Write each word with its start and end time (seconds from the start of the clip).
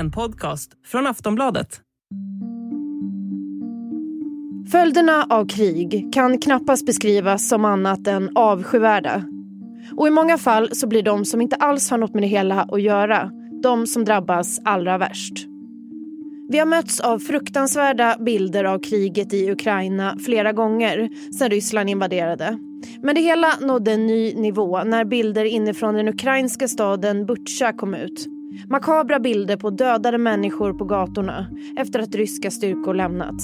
en 0.00 0.10
podcast 0.10 0.70
från 0.86 1.06
Aftonbladet. 1.06 1.80
Följderna 4.72 5.26
av 5.30 5.48
krig 5.48 6.08
kan 6.12 6.38
knappast 6.38 6.86
beskrivas 6.86 7.48
som 7.48 7.64
annat 7.64 8.06
än 8.06 8.36
avskyvärda. 8.36 9.24
Och 9.96 10.08
i 10.08 10.10
många 10.10 10.38
fall 10.38 10.68
så 10.72 10.86
blir 10.86 11.02
de 11.02 11.24
som 11.24 11.40
inte 11.40 11.56
alls 11.56 11.90
har 11.90 11.98
något 11.98 12.14
med 12.14 12.22
det 12.22 12.26
hela 12.26 12.62
att 12.62 12.82
göra 12.82 13.30
de 13.62 13.86
som 13.86 14.04
drabbas 14.04 14.60
allra 14.64 14.98
värst. 14.98 15.34
Vi 16.48 16.58
har 16.58 16.66
mötts 16.66 17.00
av 17.00 17.18
fruktansvärda 17.18 18.16
bilder 18.20 18.64
av 18.64 18.78
kriget 18.78 19.34
i 19.34 19.50
Ukraina 19.50 20.16
flera 20.24 20.52
gånger 20.52 21.08
sedan 21.38 21.50
Ryssland 21.50 21.90
invaderade. 21.90 22.58
Men 23.02 23.14
det 23.14 23.20
hela 23.20 23.52
nådde 23.60 23.92
en 23.92 24.06
ny 24.06 24.34
nivå 24.34 24.84
när 24.84 25.04
bilder 25.04 25.44
inifrån 25.44 25.94
den 25.94 26.08
ukrainska 26.08 26.68
staden 26.68 27.26
Butja 27.26 27.72
kom 27.72 27.94
ut. 27.94 28.39
Makabra 28.68 29.18
bilder 29.18 29.56
på 29.56 29.70
dödade 29.70 30.18
människor 30.18 30.72
på 30.72 30.84
gatorna 30.84 31.46
efter 31.76 32.00
att 32.00 32.14
ryska 32.14 32.50
styrkor 32.50 32.94
lämnat. 32.94 33.40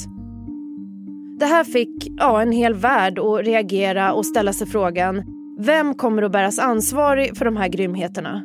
Det 1.39 1.47
här 1.47 1.65
fick 1.65 2.09
ja, 2.17 2.43
en 2.43 2.53
hel 2.53 2.75
värld 2.75 3.19
att 3.19 3.47
reagera 3.47 4.13
och 4.13 4.27
ställa 4.27 4.53
sig 4.53 4.67
frågan 4.67 5.23
vem 5.59 5.95
kommer 5.95 6.23
att 6.23 6.33
bäras 6.33 6.59
ansvarig 6.59 7.37
för 7.37 7.45
de 7.45 7.57
här 7.57 7.69
grymheterna? 7.69 8.43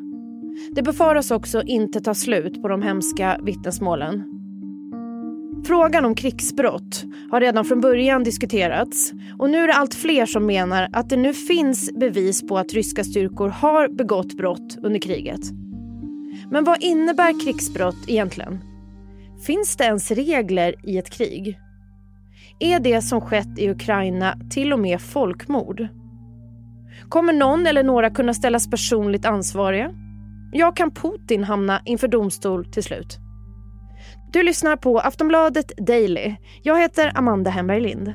Det 0.71 0.81
befaras 0.81 1.31
också 1.31 1.61
inte 1.63 2.02
ta 2.02 2.13
slut 2.13 2.61
på 2.61 2.67
de 2.67 2.81
hemska 2.81 3.39
vittnesmålen. 3.43 4.23
Frågan 5.66 6.05
om 6.05 6.16
krigsbrott 6.16 7.03
har 7.31 7.41
redan 7.41 7.66
från 7.66 7.81
början 7.81 8.23
diskuterats 8.23 9.13
och 9.39 9.49
nu 9.49 9.57
är 9.57 9.67
det 9.67 9.73
allt 9.73 9.93
fler 9.93 10.25
som 10.25 10.45
menar 10.45 10.89
att 10.91 11.09
det 11.09 11.17
nu 11.17 11.33
finns 11.33 11.91
bevis 11.99 12.47
på 12.47 12.57
att 12.57 12.73
ryska 12.73 13.03
styrkor 13.03 13.47
har 13.47 13.88
begått 13.88 14.33
brott 14.38 14.77
under 14.83 14.99
kriget. 14.99 15.41
Men 16.51 16.63
vad 16.63 16.83
innebär 16.83 17.45
krigsbrott 17.45 17.97
egentligen? 18.07 18.59
Finns 19.45 19.75
det 19.75 19.83
ens 19.83 20.11
regler 20.11 20.75
i 20.83 20.97
ett 20.97 21.09
krig? 21.09 21.59
Är 22.59 22.80
det 22.80 23.02
som 23.02 23.21
skett 23.21 23.59
i 23.59 23.69
Ukraina 23.69 24.38
till 24.49 24.73
och 24.73 24.80
med 24.80 25.02
folkmord? 25.02 25.88
Kommer 27.09 27.33
någon 27.33 27.67
eller 27.67 27.83
några 27.83 28.09
kunna 28.09 28.33
ställas 28.33 28.69
personligt 28.69 29.25
ansvariga? 29.25 29.91
Ja, 30.52 30.71
kan 30.71 30.91
Putin 30.91 31.43
hamna 31.43 31.81
inför 31.85 32.08
domstol 32.08 32.65
till 32.65 32.83
slut? 32.83 33.17
Du 34.33 34.43
lyssnar 34.43 34.75
på 34.75 34.99
Aftonbladet 34.99 35.77
Daily. 35.77 36.36
Jag 36.63 36.81
heter 36.81 37.11
Amanda 37.15 37.52
Hemberg 37.52 37.81
Lind. 37.81 38.13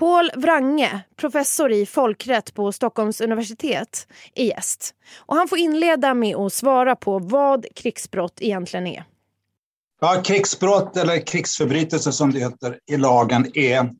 Paul 0.00 0.30
Wrange, 0.36 1.00
professor 1.16 1.72
i 1.72 1.86
folkrätt 1.86 2.54
på 2.54 2.72
Stockholms 2.72 3.20
universitet, 3.20 4.06
är 4.34 4.44
gäst. 4.44 4.94
Och 5.26 5.36
han 5.36 5.48
får 5.48 5.58
inleda 5.58 6.14
med 6.14 6.36
att 6.36 6.52
svara 6.52 6.96
på 6.96 7.18
vad 7.18 7.66
krigsbrott 7.74 8.38
egentligen 8.40 8.86
är. 8.86 9.04
Ja, 10.00 10.22
krigsbrott 10.24 10.96
eller 10.96 11.26
krigsförbrytelser 11.26 12.10
som 12.10 12.32
det 12.32 12.38
heter 12.38 12.78
i 12.90 12.96
lagen 12.96 13.50
är 13.54 13.90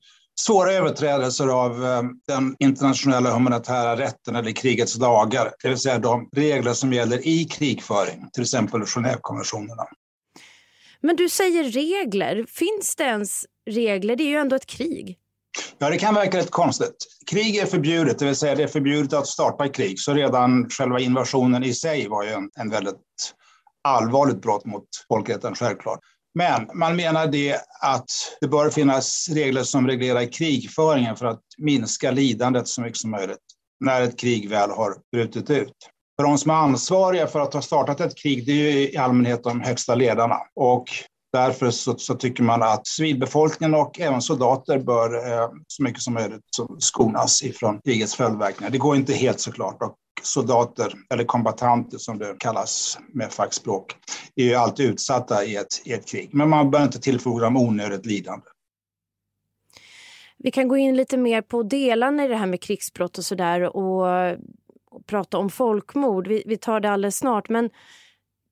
svåra 0.41 0.73
överträdelser 0.73 1.49
av 1.49 1.85
eh, 1.85 2.03
den 2.27 2.57
internationella 2.59 3.31
humanitära 3.31 3.97
rätten 3.97 4.37
eller 4.37 4.53
krigets 4.53 4.99
lagar, 4.99 5.53
det 5.63 5.69
vill 5.69 5.79
säga 5.79 5.99
de 5.99 6.29
regler 6.37 6.73
som 6.73 6.93
gäller 6.93 7.29
i 7.29 7.45
krigföring, 7.45 8.31
till 8.33 8.43
exempel 8.43 8.81
Genèvekonventionerna. 8.81 9.85
Men 11.01 11.17
du 11.17 11.29
säger 11.29 11.65
regler. 11.65 12.45
Finns 12.49 12.97
det 12.97 13.05
ens 13.05 13.47
regler? 13.71 14.17
Det 14.17 14.23
är 14.23 14.29
ju 14.29 14.37
ändå 14.37 14.57
ett 14.57 14.67
krig. 14.67 15.19
Ja, 15.79 15.91
det 15.91 15.99
kan 15.99 16.15
verka 16.15 16.39
rätt 16.39 16.51
konstigt. 16.51 17.07
Krig 17.31 17.57
är 17.57 17.67
förbjudet, 17.67 18.19
det 18.19 18.25
vill 18.25 18.37
säga 18.37 18.55
det 18.55 18.63
är 18.63 18.69
förbjudet 18.69 19.13
att 19.13 19.27
starta 19.27 19.69
krig. 19.69 20.01
Så 20.01 20.15
redan 20.15 20.71
själva 20.71 21.01
invasionen 21.01 21.65
i 21.65 21.75
sig 21.75 22.09
var 22.09 22.25
ju 22.25 22.31
en, 22.31 22.51
en 22.61 22.71
väldigt 22.71 22.97
allvarligt 23.85 24.43
brott 24.43 24.65
mot 24.65 24.85
folkrätten, 25.09 25.55
självklart. 25.55 26.01
Men 26.35 26.71
man 26.75 26.97
menar 26.97 27.27
det 27.27 27.57
att 27.81 28.11
det 28.41 28.49
bör 28.49 28.71
finnas 28.71 29.29
regler 29.29 29.63
som 29.63 29.87
reglerar 29.87 30.33
krigföringen 30.33 31.17
för 31.17 31.27
att 31.27 31.43
minska 31.59 32.11
lidandet 32.11 32.69
så 32.69 32.83
mycket 32.83 32.99
som 32.99 33.11
möjligt 33.11 33.39
när 33.85 34.03
ett 34.03 34.19
krig 34.19 34.49
väl 34.49 34.71
har 34.71 34.97
brutit 35.13 35.51
ut. 35.51 35.73
För 36.17 36.25
de 36.25 36.39
som 36.39 36.51
är 36.51 36.55
ansvariga 36.55 37.27
för 37.27 37.41
att 37.41 37.55
ha 37.55 37.63
startat 37.63 38.01
ett 38.01 38.17
krig, 38.17 38.47
det 38.47 38.53
är 38.53 38.73
ju 38.73 38.91
i 38.91 38.97
allmänhet 38.97 39.45
de 39.45 39.61
högsta 39.61 39.95
ledarna. 39.95 40.37
Och 40.55 40.85
därför 41.33 41.71
så, 41.71 41.99
så 41.99 42.15
tycker 42.15 42.43
man 42.43 42.63
att 42.63 42.87
civilbefolkningen 42.87 43.75
och 43.75 44.01
även 44.01 44.23
soldater 44.23 44.79
bör 44.79 45.33
eh, 45.33 45.49
så 45.67 45.83
mycket 45.83 46.03
som 46.03 46.15
möjligt 46.15 46.43
skonas 46.79 47.43
ifrån 47.43 47.81
krigets 47.85 48.15
följdverkningar. 48.15 48.71
Det 48.71 48.79
går 48.79 48.97
inte 48.97 49.13
helt 49.13 49.41
såklart. 49.41 49.83
Och 49.83 49.95
soldater, 50.23 50.93
eller 51.11 51.25
kombatanter 51.25 51.99
som 51.99 52.19
det 52.19 52.37
kallas 52.39 52.99
med 53.13 53.33
fackspråk, 53.33 53.97
är 54.37 54.45
ju 54.45 54.55
alltid 54.55 54.91
utsatta 54.91 55.45
i 55.45 55.57
ett, 55.57 55.83
i 55.85 55.93
ett 55.93 56.07
krig. 56.07 56.31
Men 56.33 56.49
man 56.49 56.71
bör 56.71 56.83
inte 56.83 57.01
tillfoga 57.01 57.45
dem 57.45 57.57
onödigt 57.57 58.07
lidande. 58.07 58.47
Vi 60.39 60.51
kan 60.51 60.69
gå 60.69 60.77
in 60.77 60.97
lite 60.97 61.17
mer 61.17 61.43
på 61.43 61.63
delarna 61.63 62.25
i 62.25 62.29
det 62.29 62.37
här 62.37 62.47
med 62.47 62.63
krigsbrott 62.63 63.19
och 63.19 63.25
sådär 63.25 63.77
och, 63.77 64.07
och 64.91 65.07
prata 65.07 65.39
om 65.39 65.51
folkmord. 65.51 66.29
Vi, 66.29 66.43
vi 66.47 66.57
tar 66.57 66.81
det 66.81 66.91
alldeles 66.91 67.17
snart. 67.17 67.49
Men 67.49 67.71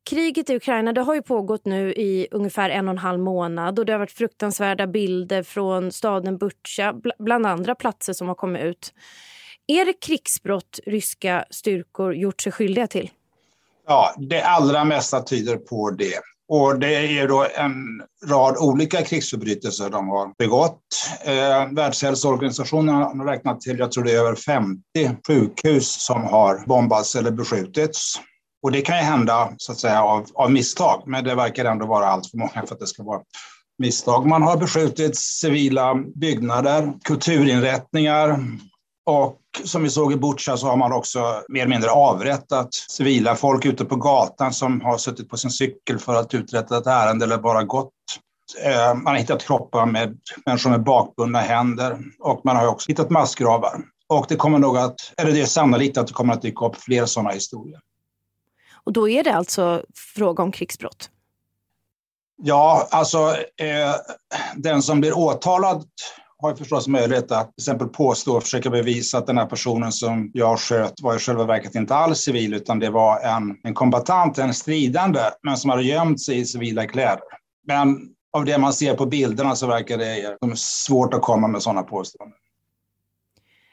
kriget 0.09 0.51
i 0.51 0.57
Ukraina 0.57 0.93
det 0.93 1.01
har 1.01 1.15
ju 1.15 1.23
pågått 1.23 1.65
nu 1.65 1.93
i 1.93 2.29
ungefär 2.31 2.71
en 2.71 2.89
och 2.89 2.93
en 2.93 2.99
halv 2.99 3.21
månad 3.21 3.79
och 3.79 3.87
det 3.87 3.93
har 3.93 3.99
varit 3.99 4.13
fruktansvärda 4.13 4.87
bilder 4.87 5.43
från 5.43 5.93
staden 5.93 6.39
Butja, 6.39 6.95
bland 7.19 7.47
andra 7.47 7.75
platser 7.75 8.13
som 8.13 8.29
har 8.29 8.35
kommit 8.35 8.63
ut. 8.63 8.93
Är 9.67 9.85
det 9.85 9.93
krigsbrott 9.93 10.81
ryska 10.87 11.45
styrkor 11.51 12.15
gjort 12.15 12.41
sig 12.41 12.53
skyldiga 12.53 12.87
till? 12.87 13.11
Ja, 13.87 14.15
det 14.19 14.43
allra 14.43 14.85
mesta 14.85 15.23
tyder 15.23 15.57
på 15.57 15.91
det. 15.91 16.21
Och 16.49 16.79
det 16.79 17.19
är 17.19 17.29
då 17.29 17.47
en 17.57 18.03
rad 18.31 18.57
olika 18.57 19.03
krigsförbrytelser 19.03 19.91
de 19.91 20.09
har 20.09 20.33
begått. 20.39 20.81
Eh, 21.25 21.73
Världshälsoorganisationen 21.73 22.95
har 22.95 23.27
räknat 23.27 23.61
till, 23.61 23.79
jag 23.79 23.93
tror 23.93 24.05
det 24.05 24.13
är 24.13 24.19
över 24.19 24.35
50 24.35 24.83
sjukhus 25.27 26.07
som 26.07 26.25
har 26.25 26.67
bombats 26.67 27.17
eller 27.17 27.31
beskjutits. 27.31 28.21
Och 28.63 28.73
det 28.73 28.81
kan 28.81 28.97
ju 28.97 29.03
hända 29.03 29.53
så 29.57 29.73
att 29.73 29.79
säga 29.79 30.03
av, 30.03 30.27
av 30.35 30.51
misstag, 30.53 31.03
men 31.07 31.25
det 31.25 31.35
verkar 31.35 31.65
ändå 31.65 31.87
vara 31.87 32.07
allt 32.07 32.31
för 32.31 32.39
många 32.39 32.67
för 32.67 32.75
att 32.75 32.81
det 32.81 32.87
ska 32.87 33.03
vara 33.03 33.21
misstag. 33.79 34.27
Man 34.27 34.43
har 34.43 34.57
beskjutit 34.57 35.17
civila 35.17 35.95
byggnader, 36.15 36.93
kulturinrättningar, 37.05 38.39
och 39.09 39.39
som 39.65 39.83
vi 39.83 39.91
såg 39.91 40.13
i 40.13 40.17
Butja 40.17 40.57
så 40.57 40.67
har 40.67 40.77
man 40.77 40.93
också 40.93 41.43
mer 41.49 41.61
eller 41.61 41.71
mindre 41.71 41.91
avrättat 41.91 42.75
civila 42.75 43.35
folk 43.35 43.65
ute 43.67 43.85
på 43.85 43.97
gatan 43.97 44.53
som 44.53 44.81
har 44.81 44.99
suttit 44.99 45.29
på 45.29 45.37
sin 45.37 45.51
cykel 45.51 45.99
för 45.99 46.15
att 46.15 46.35
uträtta 46.35 46.79
ett 46.79 46.87
ärende 46.87 47.25
eller 47.25 47.39
bara 47.39 47.65
gått. 47.65 47.93
Eh, 48.65 48.95
man 48.95 49.07
har 49.07 49.17
hittat 49.17 49.47
kroppar 49.47 49.87
med 49.87 50.19
människor 50.47 50.71
med 50.71 50.83
bakbundna 50.83 51.41
händer 51.41 51.99
och 52.21 52.41
man 52.45 52.57
har 52.57 52.67
också 52.67 52.89
hittat 52.89 53.11
massgravar. 53.11 53.81
Och 54.09 54.27
det 54.29 54.37
kommer 54.37 54.59
nog 54.59 54.77
att, 54.79 55.13
eller 55.17 55.33
det 55.33 55.41
är 55.41 55.47
sannolikt 55.47 55.99
att 55.99 56.07
det 56.07 56.13
kommer 56.13 56.35
att 56.35 56.43
dyka 56.43 56.67
upp 56.67 56.77
fler 56.77 57.07
sådana 57.07 57.31
historier. 57.31 57.81
Och 58.89 58.93
då 58.93 59.09
är 59.09 59.25
det 59.25 59.35
alltså 59.35 59.83
fråga 60.15 60.43
om 60.43 60.53
krigsbrott? 60.53 61.11
Ja, 62.43 62.89
alltså 62.91 63.19
eh, 63.57 63.95
den 64.57 64.83
som 64.83 65.01
blir 65.01 65.19
åtalad 65.19 65.85
har 66.39 66.55
förstås 66.55 66.89
möjlighet 66.89 67.33
att 67.33 67.47
till 67.47 67.63
exempel 67.63 67.89
påstå 67.89 68.37
och 68.37 68.43
försöka 68.43 68.71
bevisa 68.71 69.19
att 69.19 69.27
den 69.27 69.39
här 69.39 69.47
personen 69.47 69.93
som 69.93 70.31
jag 70.35 70.59
sköt 70.59 71.01
var 71.03 71.17
i 71.17 71.19
själva 71.19 71.45
verket 71.45 71.75
inte 71.75 71.95
alls 71.95 72.19
civil 72.19 72.55
utan 72.55 72.79
det 72.79 72.91
var 72.91 73.21
en, 73.21 73.57
en 73.63 73.75
kombatant, 73.75 74.39
en 74.39 74.55
stridande, 74.55 75.21
men 75.43 75.57
som 75.57 75.71
hade 75.71 75.83
gömt 75.83 76.21
sig 76.21 76.39
i 76.39 76.45
civila 76.45 76.87
kläder. 76.87 77.21
Men 77.67 77.99
av 78.33 78.45
det 78.45 78.59
man 78.59 78.73
ser 78.73 78.95
på 78.95 79.07
bilderna 79.07 79.57
så 79.57 79.67
verkar 79.67 79.99
det 79.99 80.57
svårt 80.57 81.15
att 81.15 81.23
komma 81.23 81.49
med 81.49 81.63
sådana 81.63 81.83
påståenden. 81.83 82.39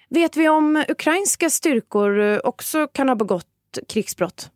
Vet 0.09 0.37
vi 0.37 0.49
om 0.49 0.83
ukrainska 0.89 1.49
styrkor 1.49 2.45
också 2.45 2.87
kan 2.87 3.09
ha 3.09 3.15
begått 3.15 3.45
krigsbrott? 3.87 4.51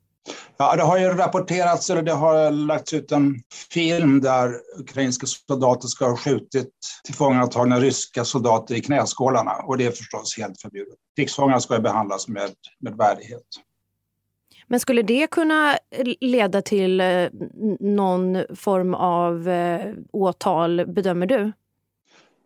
Ja, 0.57 0.75
det 0.75 0.83
har 0.83 0.97
ju 0.97 1.09
rapporterats, 1.09 1.89
eller 1.89 2.01
det 2.01 2.11
har 2.11 2.51
lagts 2.51 2.93
ut 2.93 3.11
en 3.11 3.35
film 3.73 4.21
där 4.21 4.53
ukrainska 4.79 5.27
soldater 5.27 5.87
ska 5.87 6.09
ha 6.09 6.17
skjutit 6.17 6.73
tillfångatagna 7.03 7.79
ryska 7.79 8.25
soldater 8.25 8.75
i 8.75 8.81
knäskålarna 8.81 9.51
och 9.51 9.77
det 9.77 9.85
är 9.85 9.91
förstås 9.91 10.37
helt 10.37 10.61
förbjudet. 10.61 10.95
Krigsfångar 11.15 11.59
ska 11.59 11.79
behandlas 11.79 12.27
med, 12.27 12.49
med 12.79 12.97
värdighet. 12.97 13.43
Men 14.67 14.79
skulle 14.79 15.01
det 15.01 15.27
kunna 15.27 15.77
leda 16.21 16.61
till 16.61 17.01
eh, 17.01 17.27
någon 17.79 18.55
form 18.55 18.93
av 18.93 19.49
eh, 19.49 19.93
åtal, 20.11 20.85
bedömer 20.87 21.25
du? 21.25 21.51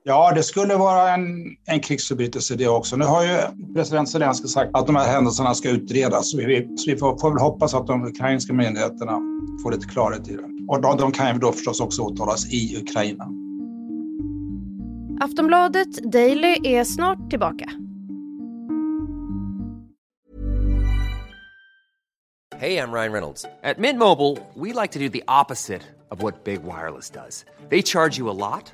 Ja, 0.06 0.32
det 0.36 0.44
skulle 0.44 0.76
vara 0.76 1.14
en, 1.14 1.56
en 1.66 1.80
krigsförbrytelse 1.80 2.56
det 2.56 2.68
också. 2.68 2.96
Nu 2.96 3.06
har 3.06 3.24
ju 3.24 3.38
president 3.74 4.10
Zelenskyj 4.10 4.48
sagt 4.48 4.70
att 4.74 4.88
de 4.88 4.96
här 4.96 5.12
händelserna 5.12 5.54
ska 5.54 5.70
utredas. 5.70 6.32
Så 6.32 6.38
vi, 6.38 6.78
så 6.78 6.92
vi 6.92 6.98
får, 6.98 7.18
får 7.18 7.30
väl 7.30 7.40
hoppas 7.40 7.74
att 7.74 7.88
de 7.88 8.06
ukrainska 8.06 8.54
myndigheterna 8.54 9.20
får 9.64 9.72
lite 9.72 9.88
klarhet 9.88 10.28
i 10.28 10.36
det. 10.36 10.50
Och 10.68 10.82
de, 10.82 10.98
de 10.98 11.12
kan 11.12 11.34
ju 11.34 11.40
då 11.40 11.52
förstås 11.52 11.82
också 11.82 12.02
åtalas 12.02 12.54
i 12.54 12.78
Ukraina. 12.78 13.28
Aftonbladet 15.22 16.12
Daily 16.12 16.58
är 16.64 16.84
snart 16.84 17.30
tillbaka. 17.30 17.66
Hey, 22.58 22.78
I'm 22.78 22.94
Ryan 22.94 23.12
Reynolds. 23.12 23.46
At 23.64 23.78
Mint 23.78 24.00
Mobile, 24.00 24.38
we 24.54 24.82
like 24.82 24.92
to 24.92 25.00
do 25.00 25.10
the 25.10 25.24
opposite 25.28 25.82
of 26.12 26.22
what 26.22 26.44
Big 26.44 26.64
Wireless 26.64 27.10
does. 27.10 27.46
They 27.70 27.82
charge 27.82 28.18
you 28.18 28.30
a 28.30 28.38
lot, 28.52 28.74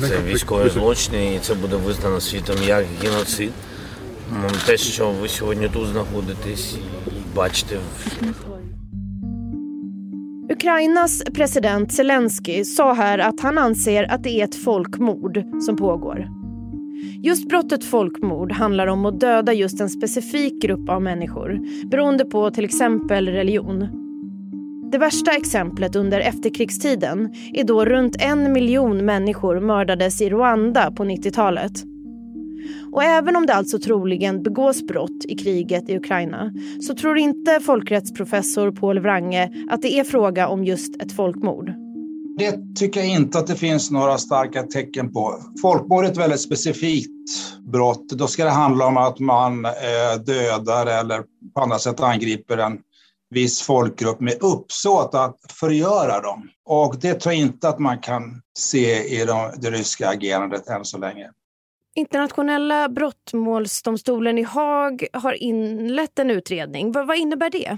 це 0.00 0.22
військові 0.26 0.68
злочини, 0.68 1.34
і 1.34 1.38
це 1.38 1.54
буде 1.54 1.76
визнано 1.76 2.20
світом 2.20 2.56
як 2.66 2.84
геноцид. 3.02 3.50
М, 4.32 4.50
Те, 4.66 4.76
що 4.76 5.10
ви 5.22 5.28
сьогодні 5.28 5.68
тут 5.72 5.86
знаходитесь 5.88 6.74
і 7.06 7.36
бачите 7.36 7.76
Ukrainas 10.50 11.22
president 11.34 11.92
Zelensky 11.92 12.64
sa 12.64 12.92
här 12.92 13.18
att 13.18 13.40
han 13.40 13.58
anser 13.58 14.02
att 14.12 14.22
det 14.22 14.40
är 14.40 14.44
ett 14.44 14.54
folkmord 14.64 15.44
som 15.66 15.76
pågår. 15.76 16.28
Just 17.22 17.48
brottet 17.48 17.84
folkmord 17.84 18.52
handlar 18.52 18.86
om 18.86 19.06
att 19.06 19.20
döda 19.20 19.52
just 19.52 19.80
en 19.80 19.88
specifik 19.90 20.62
grupp 20.62 20.88
av 20.88 21.02
människor 21.02 21.58
beroende 21.90 22.24
på 22.24 22.50
till 22.50 22.64
exempel 22.64 23.28
religion. 23.28 23.88
Det 24.91 24.97
värsta 24.97 25.31
exemplet 25.31 25.95
under 25.95 26.19
efterkrigstiden 26.19 27.33
är 27.53 27.63
då 27.63 27.85
runt 27.85 28.15
en 28.19 28.53
miljon 28.53 29.05
människor 29.05 29.59
mördades 29.59 30.21
i 30.21 30.29
Rwanda 30.29 30.91
på 30.91 31.03
90-talet. 31.03 31.71
Och 32.91 33.03
även 33.03 33.35
om 33.35 33.45
det 33.45 33.53
alltså 33.53 33.79
troligen 33.79 34.43
begås 34.43 34.87
brott 34.87 35.25
i 35.27 35.35
kriget 35.35 35.89
i 35.89 35.97
Ukraina 35.97 36.51
så 36.81 36.95
tror 36.95 37.17
inte 37.17 37.59
folkrättsprofessor 37.59 38.71
Paul 38.71 38.99
Wrange 38.99 39.49
att 39.69 39.81
det 39.81 39.99
är 39.99 40.03
fråga 40.03 40.47
om 40.47 40.63
just 40.63 41.01
ett 41.01 41.11
folkmord. 41.11 41.71
Det 42.37 42.75
tycker 42.75 42.99
jag 42.99 43.09
inte 43.09 43.39
att 43.39 43.47
det 43.47 43.55
finns 43.55 43.91
några 43.91 44.17
starka 44.17 44.63
tecken 44.63 45.11
på. 45.11 45.39
Folkmord 45.61 46.05
är 46.05 46.09
ett 46.09 46.17
väldigt 46.17 46.41
specifikt 46.41 47.09
brott. 47.71 48.09
Då 48.09 48.27
ska 48.27 48.43
det 48.43 48.49
handla 48.49 48.85
om 48.85 48.97
att 48.97 49.19
man 49.19 49.65
eh, 49.65 49.71
dödar 50.25 50.85
eller 50.85 51.23
på 51.53 51.61
andra 51.61 51.79
sätt 51.79 51.99
angriper 51.99 52.57
en 52.57 52.77
viss 53.29 53.61
folkgrupp 53.61 54.19
med 54.19 54.37
uppsåt 54.41 55.15
att 55.15 55.37
förgöra 55.49 56.21
dem. 56.21 56.49
Och 56.65 56.95
det 56.99 57.13
tror 57.13 57.33
jag 57.33 57.41
inte 57.41 57.69
att 57.69 57.79
man 57.79 57.99
kan 57.99 58.41
se 58.57 59.03
i 59.21 59.25
de, 59.25 59.51
det 59.57 59.71
ryska 59.71 60.09
agerandet 60.09 60.67
än 60.67 60.85
så 60.85 60.97
länge. 60.97 61.31
Internationella 61.95 62.89
brottmålsdomstolen 62.89 64.37
i 64.37 64.43
Haag 64.43 65.07
har 65.13 65.33
inlett 65.33 66.19
en 66.19 66.31
utredning. 66.31 66.91
Vad, 66.91 67.07
vad 67.07 67.17
innebär 67.17 67.49
det? 67.49 67.77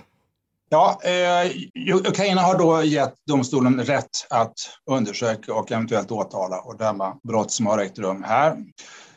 Ja, 0.69 1.00
eh, 1.04 1.52
Ukraina 1.94 2.42
har 2.42 2.57
då 2.57 2.84
gett 2.84 3.13
domstolen 3.28 3.84
rätt 3.84 4.28
att 4.30 4.54
undersöka 4.90 5.54
och 5.54 5.72
eventuellt 5.72 6.12
åtala 6.12 6.60
och 6.60 6.78
döma 6.78 7.16
brott 7.24 7.52
som 7.52 7.66
har 7.66 7.80
ägt 7.80 8.00
rum 8.00 8.24
här. 8.24 8.57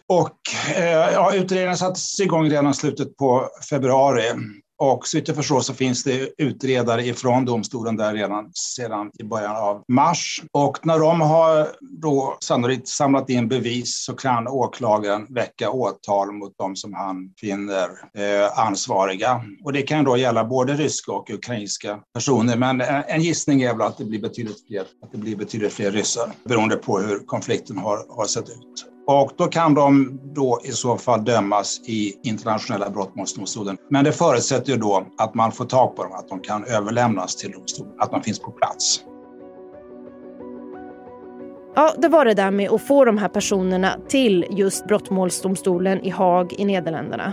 Och 0.06 0.38
eh, 0.76 1.12
ja, 1.12 1.35
utredningen 1.35 1.76
sattes 1.76 2.20
igång 2.20 2.50
redan 2.50 2.70
i 2.70 2.75
slutet 2.75 3.17
på 3.17 3.49
februari 3.70 4.32
och 4.82 5.06
så 5.06 5.17
vitt 5.17 5.29
jag 5.29 5.37
förstår 5.37 5.61
så 5.61 5.75
finns 5.75 6.05
det 6.05 6.31
utredare 6.38 7.06
ifrån 7.06 7.44
domstolen 7.44 7.96
där 7.96 8.14
redan 8.14 8.50
sedan 8.55 9.11
i 9.19 9.25
början 9.25 9.56
av 9.56 9.84
mars. 9.88 10.43
Och 10.52 10.87
när 10.87 10.99
de 10.99 11.20
har 11.20 11.69
då 11.81 12.37
sannolikt 12.40 12.88
samlat 12.88 13.31
in 13.31 13.49
bevis 13.49 14.05
så 14.05 14.12
kan 14.14 14.49
åklagaren 14.49 15.26
väcka 15.31 15.70
åtal 15.70 16.32
mot 16.32 16.58
dem 16.58 16.76
som 16.76 16.94
han 16.94 17.32
finner 17.40 17.88
eh, 18.19 18.58
ansvariga. 18.58 19.44
Och 19.64 19.73
det 19.73 19.82
kan 19.82 20.05
då 20.05 20.17
gälla 20.17 20.44
både 20.44 20.75
ryska 20.75 21.12
och 21.12 21.31
ukrainska 21.31 22.00
personer. 22.14 22.56
Men 22.56 22.81
en, 22.81 23.02
en 23.06 23.23
gissning 23.23 23.62
är 23.62 23.73
väl 23.75 23.87
att 23.87 23.99
det 23.99 24.05
blir 24.05 24.20
betydligt 24.20 24.67
fler, 24.67 24.81
att 24.81 25.12
det 25.12 25.19
blir 25.19 25.37
betydligt 25.37 25.73
fler 25.73 25.90
ryssar 25.90 26.32
beroende 26.44 26.76
på 26.76 26.99
hur 26.99 27.19
konflikten 27.19 27.78
har, 27.78 28.17
har 28.17 28.25
sett 28.25 28.49
ut. 28.49 28.87
Och 29.06 29.32
då 29.37 29.46
kan 29.46 29.75
de 29.75 30.20
då 30.34 30.60
i 30.64 30.72
så 30.72 30.96
fall 30.96 31.25
dömas 31.25 31.81
i 31.87 32.20
internationella 32.22 32.90
brottmålsdomstolen. 32.90 33.76
Men 33.90 34.04
det 34.04 34.12
förutsätter 34.12 34.72
ju 34.72 34.78
då 34.78 35.06
att 35.19 35.34
man 35.34 35.52
får 35.52 35.64
tag 35.64 35.96
på 35.96 36.02
dem, 36.02 36.12
att 36.12 36.28
de 36.28 36.40
kan 36.40 36.64
överlämnas 36.64 37.37
till 37.37 37.50
domstolen, 37.50 37.93
att 37.99 38.10
de 38.10 38.22
finns 38.22 38.38
på 38.38 38.50
plats. 38.50 39.04
Ja, 41.75 41.94
det 41.99 42.08
var 42.08 42.25
det 42.25 42.34
där 42.34 42.50
med 42.50 42.70
att 42.70 42.87
få 42.87 43.04
de 43.04 43.19
här 43.19 43.28
personerna 43.28 43.96
till 44.08 44.46
just 44.50 44.87
brottmålsdomstolen 44.87 46.00
i 46.04 46.10
Haag 46.10 46.52
i 46.58 46.64
Nederländerna. 46.64 47.32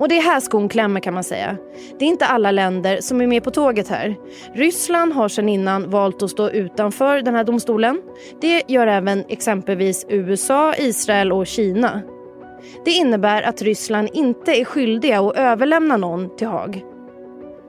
Och 0.00 0.08
det 0.08 0.18
är 0.18 0.22
här 0.22 0.40
skon 0.40 0.68
klämmer 0.68 1.00
kan 1.00 1.14
man 1.14 1.24
säga. 1.24 1.56
Det 1.98 2.04
är 2.04 2.08
inte 2.08 2.26
alla 2.26 2.50
länder 2.50 3.00
som 3.00 3.20
är 3.20 3.26
med 3.26 3.44
på 3.44 3.50
tåget 3.50 3.88
här. 3.88 4.16
Ryssland 4.54 5.12
har 5.12 5.28
sedan 5.28 5.48
innan 5.48 5.90
valt 5.90 6.22
att 6.22 6.30
stå 6.30 6.50
utanför 6.50 7.22
den 7.22 7.34
här 7.34 7.44
domstolen. 7.44 8.02
Det 8.40 8.62
gör 8.68 8.86
även 8.86 9.24
exempelvis 9.28 10.06
USA, 10.08 10.74
Israel 10.74 11.32
och 11.32 11.46
Kina. 11.46 12.02
Det 12.84 12.90
innebär 12.90 13.42
att 13.42 13.62
Ryssland 13.62 14.08
inte 14.12 14.60
är 14.60 14.64
skyldiga 14.64 15.20
att 15.20 15.36
överlämna 15.36 15.96
någon 15.96 16.36
till 16.36 16.46
Haag. 16.46 16.84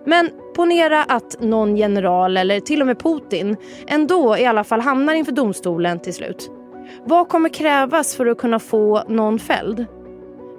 Men 0.06 0.30
ponera 0.56 1.04
att 1.04 1.42
någon 1.42 1.78
general 1.78 2.38
eller 2.38 2.60
till 2.60 2.82
och 2.82 2.88
med 2.88 3.00
Putin 3.00 3.58
ändå 3.88 4.38
i 4.38 4.46
alla 4.46 4.64
fall 4.64 4.82
hamnar 4.82 5.14
inför 5.14 5.32
domstolen 5.32 6.00
till 6.00 6.14
slut. 6.14 6.52
Vad 7.06 7.30
kommer 7.30 7.50
krävas 7.50 8.16
för 8.16 8.26
att 8.26 8.38
kunna 8.38 8.60
få 8.60 9.04
någon 9.08 9.40
fälld? 9.40 9.86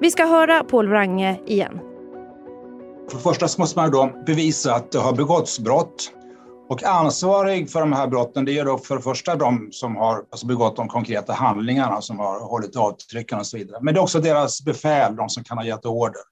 Vi 0.02 0.10
ska 0.10 0.24
höra 0.24 0.64
Paul 0.64 0.88
Wrange 0.88 1.40
igen. 1.46 1.80
För 3.08 3.16
det 3.16 3.22
första 3.22 3.48
så 3.48 3.60
måste 3.60 3.78
man 3.78 3.90
då 3.90 4.10
bevisa 4.26 4.74
att 4.74 4.92
det 4.92 4.98
har 4.98 5.12
begåtts 5.12 5.58
brott. 5.58 6.12
Och 6.68 6.84
ansvarig 6.84 7.70
för 7.70 7.80
de 7.80 7.92
här 7.92 8.06
brotten 8.06 8.44
det 8.44 8.58
är 8.58 8.64
då 8.64 8.78
för 8.78 8.96
det 8.96 9.02
första 9.02 9.36
de 9.36 9.68
som 9.72 9.96
har 9.96 10.16
alltså 10.16 10.46
begått 10.46 10.76
de 10.76 10.88
konkreta 10.88 11.32
handlingarna, 11.32 12.00
som 12.00 12.18
har 12.18 12.40
hållit 12.40 12.76
avtrycken 12.76 13.38
och 13.38 13.46
så 13.46 13.56
vidare. 13.56 13.78
Men 13.82 13.94
det 13.94 14.00
är 14.00 14.02
också 14.02 14.20
deras 14.20 14.64
befäl, 14.64 15.16
de 15.16 15.28
som 15.28 15.44
kan 15.44 15.58
ha 15.58 15.64
gett 15.64 15.86
order. 15.86 16.22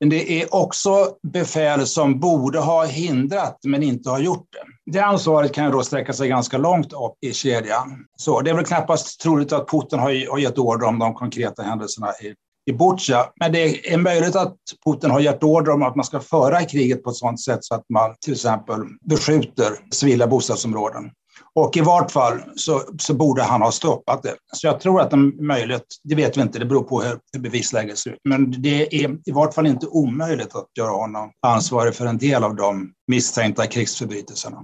Men 0.00 0.08
det 0.08 0.42
är 0.42 0.54
också 0.54 1.08
befäl 1.32 1.86
som 1.86 2.20
borde 2.20 2.58
ha 2.58 2.84
hindrat 2.84 3.58
men 3.64 3.82
inte 3.82 4.10
har 4.10 4.20
gjort 4.20 4.48
det. 4.52 4.92
Det 4.92 5.00
ansvaret 5.00 5.52
kan 5.52 5.64
ju 5.64 5.70
då 5.70 5.82
sträcka 5.82 6.12
sig 6.12 6.28
ganska 6.28 6.58
långt 6.58 6.92
upp 6.92 7.16
i 7.20 7.32
kedjan. 7.32 8.04
Så 8.16 8.40
det 8.40 8.50
är 8.50 8.54
väl 8.54 8.64
knappast 8.64 9.20
troligt 9.20 9.52
att 9.52 9.68
Putin 9.68 9.98
har 9.98 10.38
gett 10.38 10.58
order 10.58 10.86
om 10.86 10.98
de 10.98 11.14
konkreta 11.14 11.62
händelserna 11.62 12.08
i 12.08 12.34
i 12.66 12.72
Butja. 12.72 13.26
Men 13.40 13.52
det 13.52 13.92
är 13.92 13.98
möjligt 13.98 14.36
att 14.36 14.56
Putin 14.86 15.10
har 15.10 15.20
gett 15.20 15.42
order 15.42 15.72
om 15.72 15.82
att 15.82 15.96
man 15.96 16.04
ska 16.04 16.20
föra 16.20 16.64
kriget 16.64 17.04
på 17.04 17.10
ett 17.10 17.16
sådant 17.16 17.40
sätt 17.40 17.64
så 17.64 17.74
att 17.74 17.84
man 17.88 18.14
till 18.20 18.32
exempel 18.32 18.80
beskjuter 19.08 19.72
civila 19.90 20.26
bostadsområden. 20.26 21.10
Och 21.54 21.76
i 21.76 21.80
vart 21.80 22.10
fall 22.10 22.40
så, 22.56 22.82
så 22.98 23.14
borde 23.14 23.42
han 23.42 23.62
ha 23.62 23.72
stoppat 23.72 24.22
det. 24.22 24.34
Så 24.52 24.66
jag 24.66 24.80
tror 24.80 25.00
att 25.00 25.10
det 25.10 25.16
är 25.16 25.42
möjligt, 25.42 25.86
det 26.04 26.14
vet 26.14 26.36
vi 26.36 26.40
inte, 26.42 26.58
det 26.58 26.64
beror 26.64 26.82
på 26.82 27.02
hur, 27.02 27.18
hur 27.32 27.40
bevisläget 27.40 27.98
ser 27.98 28.10
ut. 28.10 28.18
Men 28.24 28.62
det 28.62 29.04
är 29.04 29.10
i 29.28 29.32
vart 29.32 29.54
fall 29.54 29.66
inte 29.66 29.86
omöjligt 29.86 30.54
att 30.54 30.68
göra 30.78 30.90
honom 30.90 31.30
ansvarig 31.46 31.94
för 31.94 32.06
en 32.06 32.18
del 32.18 32.44
av 32.44 32.56
de 32.56 32.92
misstänkta 33.06 33.66
krigsförbrytelserna. 33.66 34.58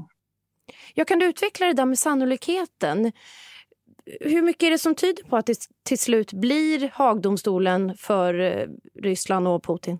Jag 0.95 1.09
kan 1.09 1.19
du 1.19 1.26
utveckla 1.26 1.67
det 1.67 1.73
där 1.73 1.87
med 1.87 1.99
sannolikheten? 1.99 3.12
Hur 4.20 4.42
mycket 4.42 4.62
är 4.62 4.70
det 4.70 4.78
som 4.78 4.94
tyder 4.94 5.22
på 5.22 5.36
att 5.36 5.46
det 5.46 5.58
till 5.82 5.98
slut 5.98 6.32
blir 6.32 6.90
Haagdomstolen 6.94 7.96
för 7.96 8.40
eh, 8.40 8.66
Ryssland 9.02 9.48
och 9.48 9.64
Putin? 9.64 9.98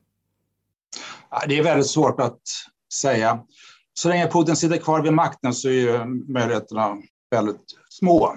Det 1.49 1.59
är 1.59 1.63
väldigt 1.63 1.87
svårt 1.87 2.21
att 2.21 2.41
säga. 2.95 3.39
Så 3.95 4.09
länge 4.09 4.31
Putin 4.31 4.57
sitter 4.57 4.77
kvar 4.77 5.03
vid 5.03 5.13
makten 5.13 5.55
så 5.55 5.69
är 5.69 6.05
möjligheterna 6.33 6.97
väldigt 7.31 7.63
små. 7.89 8.37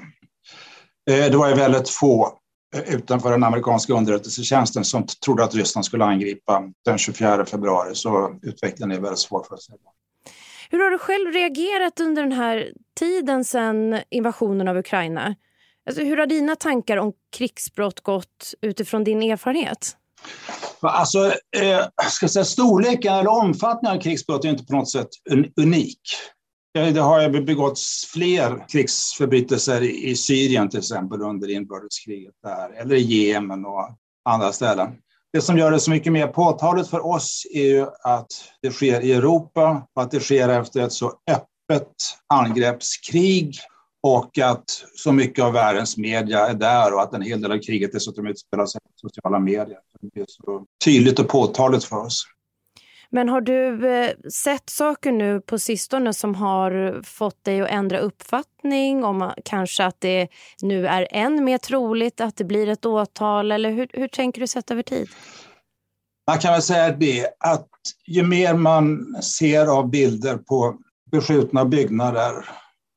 Eh, 1.10 1.32
det 1.32 1.38
var 1.38 1.50
ju 1.50 1.56
väldigt 1.56 1.90
få 1.90 2.40
eh, 2.76 2.96
utanför 2.96 3.32
den 3.32 3.44
amerikanska 3.44 3.94
underrättelsetjänsten 3.94 4.86
som 4.86 5.06
trodde 5.26 5.44
att 5.44 5.56
Ryssland 5.56 5.86
skulle 5.86 6.06
angripa 6.06 6.64
den 6.86 6.98
24 6.98 7.46
februari, 7.46 7.96
så 7.96 8.40
utvecklingen 8.42 8.98
är 8.98 9.02
väldigt 9.02 9.20
svår 9.20 9.44
för 9.44 9.56
att 9.56 9.62
säga. 9.62 9.78
Hur 10.70 10.84
har 10.84 10.90
du 10.90 10.98
själv 10.98 11.32
reagerat 11.32 12.00
under 12.00 12.22
den 12.22 12.32
här 12.32 12.72
tiden 13.00 13.46
sedan 13.46 14.00
invasionen 14.10 14.68
av 14.68 14.78
Ukraina? 14.78 15.36
Alltså, 15.90 16.04
hur 16.04 16.18
har 16.18 16.26
dina 16.26 16.56
tankar 16.56 16.98
om 16.98 17.14
krigsbrott 17.38 18.00
gått 18.00 18.54
utifrån 18.62 19.04
din 19.04 19.22
erfarenhet? 19.22 19.98
Alltså, 20.80 21.26
eh, 21.58 21.86
ska 22.10 22.28
säga, 22.28 22.46
storleken 22.46 23.14
eller 23.14 23.32
omfattningen 23.32 23.98
av 23.98 24.02
krigsbrott 24.02 24.46
är 24.46 24.50
inte 24.50 24.66
på 24.66 24.76
något 24.76 24.90
sätt 24.90 25.08
un 25.30 25.52
unik. 25.62 26.02
Eh, 26.78 26.94
det 26.94 27.02
har 27.02 27.42
begåtts 27.42 28.06
fler 28.14 28.66
krigsförbrytelser 28.68 29.82
i 29.82 30.16
Syrien 30.16 30.70
till 30.70 30.80
exempel 30.80 31.22
under 31.22 31.50
inbördeskriget 31.50 32.34
där, 32.44 32.82
eller 32.82 32.96
i 32.96 33.02
Jemen 33.02 33.66
och 33.66 33.90
andra 34.30 34.52
ställen. 34.52 34.90
Det 35.34 35.42
som 35.42 35.58
gör 35.58 35.72
det 35.72 35.80
så 35.80 35.92
mycket 35.92 36.14
mer 36.14 36.28
påtagligt 36.28 36.90
för 36.90 37.06
oss 37.06 37.48
är 37.54 37.64
ju 37.64 37.88
att 38.04 38.28
det 38.62 38.72
sker 38.72 39.02
i 39.02 39.14
Europa 39.14 39.88
och 39.96 40.02
att 40.02 40.12
det 40.12 40.20
sker 40.20 40.50
efter 40.50 40.82
ett 40.82 40.94
så 40.94 41.14
öppet 41.32 41.94
angreppskrig 42.28 43.56
och 44.04 44.38
att 44.38 44.70
så 44.96 45.12
mycket 45.12 45.44
av 45.44 45.54
världens 45.54 45.98
media 45.98 46.48
är 46.48 46.54
där 46.54 46.94
och 46.94 47.02
att 47.02 47.14
en 47.14 47.22
hel 47.22 47.42
del 47.42 47.52
av 47.52 47.58
kriget 47.58 47.92
dessutom 47.94 48.28
utspelar 48.28 48.66
sig 48.66 48.82
på 48.82 49.10
sociala 49.10 49.40
medier. 49.40 49.80
Det 50.02 50.22
är 50.22 50.26
så 50.28 50.66
tydligt 50.86 51.20
och 51.20 51.28
påtagligt 51.28 51.84
för 51.84 51.98
oss. 51.98 52.26
Men 53.12 53.30
har 53.30 53.42
du 53.42 53.88
eh, 53.88 54.12
sett 54.34 54.70
saker 54.70 55.12
nu 55.12 55.42
på 55.42 55.60
sistone 55.60 56.14
som 56.14 56.36
har 56.36 57.02
fått 57.04 57.44
dig 57.44 57.62
att 57.62 57.70
ändra 57.70 58.00
uppfattning 58.00 59.04
om 59.04 59.32
kanske 59.46 59.86
att 59.86 60.02
det 60.02 60.28
nu 60.62 60.88
är 60.88 61.08
än 61.12 61.44
mer 61.44 61.58
troligt 61.58 62.22
att 62.22 62.36
det 62.36 62.44
blir 62.44 62.70
ett 62.70 62.86
åtal? 62.86 63.52
Eller 63.52 63.72
hur, 63.72 63.88
hur 63.94 64.08
tänker 64.08 64.42
du 64.42 64.48
sett 64.48 64.72
över 64.72 64.84
tid? 64.84 65.10
Man 66.28 66.40
kan 66.40 66.54
väl 66.54 66.62
säga 66.62 66.92
det 66.92 67.28
att 67.40 67.70
ju 68.08 68.24
mer 68.24 68.54
man 68.54 69.16
ser 69.22 69.68
av 69.68 69.90
bilder 69.90 70.38
på 70.38 70.78
beskjutna 71.12 71.66
byggnader 71.66 72.46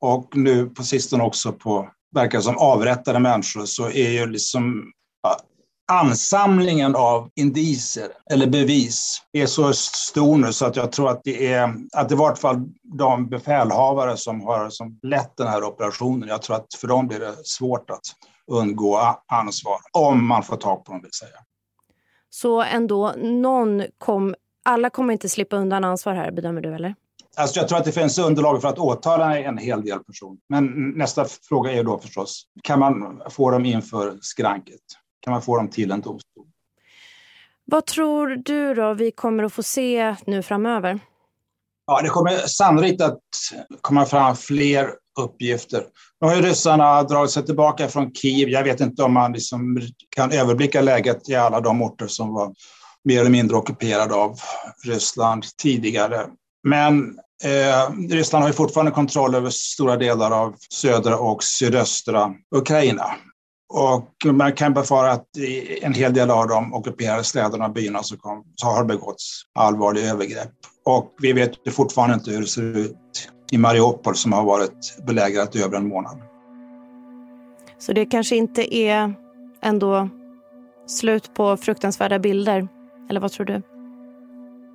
och 0.02 0.37
nu 0.37 0.66
på 0.66 0.82
sistone 0.82 1.25
också 1.25 1.52
på, 1.52 1.88
verkar 2.14 2.40
som 2.40 2.59
avrättade 2.59 3.18
människor, 3.18 3.64
så 3.64 3.90
är 3.90 4.11
ju 4.11 4.26
liksom 4.26 4.92
ansamlingen 5.92 6.97
av 6.97 7.30
indicier 7.35 8.09
eller 8.30 8.47
bevis 8.47 9.23
är 9.32 9.47
så 9.47 9.73
stor 9.73 10.37
nu 10.37 10.52
så 10.52 10.66
att 10.66 10.76
jag 10.76 10.92
tror 10.92 11.11
att 11.11 11.21
det 11.25 11.52
är 11.52 11.75
att 11.92 12.09
det 12.09 12.14
i 12.14 12.18
vart 12.18 12.38
fall 12.38 12.68
de 12.82 13.28
befälhavare 13.28 14.16
som 14.16 14.40
har 14.40 14.71
som 14.71 14.99
lett 15.02 15.37
den 15.37 15.47
här 15.47 15.64
operationen, 15.64 16.28
jag 16.28 16.42
tror 16.42 16.56
att 16.56 16.75
för 16.80 16.88
dem 16.88 17.06
blir 17.09 17.21
det 17.21 17.35
svårt 17.44 17.90
att 17.90 18.02
undgå 18.47 19.16
ansvar, 19.26 19.78
om 19.92 20.26
man 20.26 20.42
får 20.42 20.56
tag 20.56 20.85
på 20.85 20.92
dem 20.92 21.02
vill 21.02 21.12
säga. 21.12 21.37
Så 22.30 22.62
ändå, 22.62 23.12
någon 23.16 23.82
kom, 23.99 24.35
alla 24.64 24.90
kommer 24.90 25.12
inte 25.12 25.28
slippa 25.28 25.56
undan 25.56 25.85
ansvar 25.85 26.14
här 26.14 26.30
bedömer 26.30 26.61
du 26.61 26.75
eller? 26.75 26.94
Alltså 27.37 27.61
jag 27.61 27.69
tror 27.69 27.78
att 27.78 27.85
det 27.85 27.92
finns 27.92 28.19
underlag 28.19 28.61
för 28.61 28.69
att 28.69 28.78
åtala 28.78 29.38
en 29.38 29.59
hel 29.59 29.85
del 29.85 29.99
personer. 29.99 30.38
Men 30.49 30.90
nästa 30.90 31.25
fråga 31.49 31.73
är 31.73 31.85
då 31.85 31.99
förstås, 31.99 32.47
kan 32.62 32.78
man 32.78 33.23
få 33.31 33.50
dem 33.50 33.64
inför 33.64 34.19
skranket? 34.21 34.81
Kan 35.21 35.33
man 35.33 35.42
få 35.42 35.57
dem 35.57 35.71
till 35.71 35.90
en 35.90 36.00
domstol? 36.00 36.47
Vad 37.64 37.87
tror 37.87 38.28
du 38.28 38.75
då 38.75 38.95
vi 38.95 39.11
kommer 39.11 39.45
att 39.45 39.52
få 39.52 39.62
se 39.62 40.16
nu 40.26 40.42
framöver? 40.42 41.00
Ja, 41.87 42.00
det 42.02 42.09
kommer 42.09 42.31
sannolikt 42.31 43.02
att 43.02 43.21
komma 43.81 44.04
fram 44.04 44.37
fler 44.37 44.90
uppgifter. 45.21 45.85
Nu 46.21 46.26
har 46.26 46.37
ju 46.37 46.42
ryssarna 46.42 47.02
dragit 47.02 47.31
sig 47.31 47.47
tillbaka 47.47 47.88
från 47.88 48.14
Kiev. 48.14 48.49
Jag 48.49 48.64
vet 48.64 48.81
inte 48.81 49.02
om 49.02 49.12
man 49.12 49.33
liksom 49.33 49.81
kan 50.16 50.33
överblicka 50.33 50.81
läget 50.81 51.28
i 51.28 51.35
alla 51.35 51.61
de 51.61 51.83
orter 51.83 52.07
som 52.07 52.35
var 52.35 52.54
mer 53.04 53.21
eller 53.21 53.31
mindre 53.31 53.57
ockuperade 53.57 54.14
av 54.14 54.38
Ryssland 54.85 55.45
tidigare. 55.62 56.26
Men 56.62 57.19
eh, 57.45 58.11
Ryssland 58.11 58.42
har 58.42 58.49
ju 58.49 58.54
fortfarande 58.54 58.92
kontroll 58.92 59.35
över 59.35 59.50
stora 59.50 59.97
delar 59.97 60.31
av 60.31 60.54
södra 60.71 61.19
och 61.19 61.45
sydöstra 61.45 62.35
Ukraina. 62.57 63.07
Och 63.75 64.33
man 64.33 64.52
kan 64.52 64.75
befara 64.75 65.11
att 65.11 65.37
i 65.37 65.85
en 65.85 65.95
hel 65.95 66.14
del 66.14 66.31
av 66.31 66.49
de 66.49 66.75
ockuperade 66.75 67.25
städerna 67.25 67.66
och 67.66 67.73
byarna 67.73 68.02
så, 68.02 68.16
kom, 68.16 68.45
så 68.57 68.66
har 68.66 68.85
begåtts 68.85 69.42
allvarliga 69.54 70.11
övergrepp. 70.11 70.52
Och 70.85 71.14
vi 71.23 71.33
vet 71.33 71.75
fortfarande 71.75 72.14
inte 72.14 72.31
hur 72.31 72.40
det 72.40 72.47
ser 72.47 72.76
ut 72.76 72.97
i 73.52 73.59
Mariupol 73.59 74.16
som 74.16 74.33
har 74.33 74.45
varit 74.45 74.97
belägrat 75.07 75.57
i 75.57 75.62
över 75.62 75.76
en 75.76 75.88
månad. 75.88 76.19
Så 77.78 77.92
det 77.92 78.07
kanske 78.07 78.37
inte 78.37 78.76
är 78.76 79.14
ändå 79.62 80.09
slut 80.87 81.35
på 81.35 81.57
fruktansvärda 81.57 82.19
bilder? 82.19 82.69
Eller 83.11 83.21
vad 83.21 83.33
tror 83.33 83.47
du? 83.47 83.62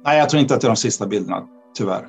Nej, 0.05 0.19
jag 0.19 0.29
tror 0.29 0.41
inte 0.41 0.55
att 0.55 0.61
det 0.61 0.67
är 0.67 0.69
de 0.69 0.75
sista 0.75 1.07
bilderna, 1.07 1.47
tyvärr. 1.73 2.07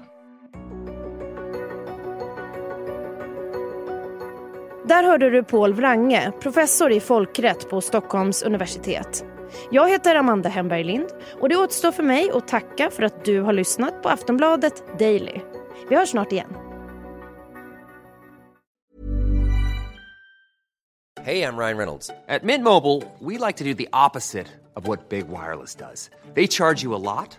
Där 4.89 5.05
hörde 5.05 5.31
du 5.31 5.45
Paul 5.45 5.75
Wrange, 5.75 6.33
professor 6.41 6.93
i 6.93 7.01
folkrätt 7.01 7.71
på 7.71 7.81
Stockholms 7.81 8.43
universitet. 8.43 9.25
Jag 9.71 9.89
heter 9.89 10.15
Amanda 10.15 10.49
Hemberg 10.49 10.85
Lind 10.85 11.07
och 11.41 11.49
det 11.49 11.57
återstår 11.57 11.93
för 11.93 12.03
mig 12.03 12.31
att 12.35 12.49
tacka 12.49 12.91
för 12.91 13.03
att 13.03 13.25
du 13.25 13.41
har 13.41 13.53
lyssnat 13.53 14.03
på 14.03 14.09
Aftonbladet 14.09 14.99
Daily. 14.99 15.41
Vi 15.89 15.97
hörs 15.97 16.09
snart 16.09 16.33
igen. 16.33 16.53
Hej, 21.21 21.39
jag 21.39 21.59
Ryan 21.59 21.77
Reynolds. 21.77 22.11
At 22.29 22.43
Mint 22.43 22.65
Mobile, 22.65 23.03
we 23.19 23.47
like 23.47 23.59
to 23.59 23.65
do 23.65 23.75
the 23.75 23.89
opposite 23.93 24.47
of 24.75 24.89
what 24.89 25.09
Big 25.09 25.25
Wireless 25.29 25.75
does. 25.75 26.11
They 26.35 26.47
charge 26.47 26.85
you 26.85 26.95
a 26.95 27.19
lot 27.19 27.39